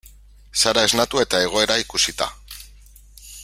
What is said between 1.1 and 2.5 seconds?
eta egoera ikusita.